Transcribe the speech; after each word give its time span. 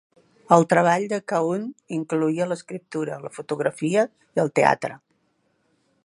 El 0.55 0.63
treball 0.69 1.03
de 1.09 1.17
Cahun 1.31 1.67
incloïa 1.97 2.47
l'escriptura, 2.51 3.19
la 3.27 3.31
fotografia 3.35 4.09
i 4.39 4.41
el 4.45 4.53
teatre. 4.61 4.97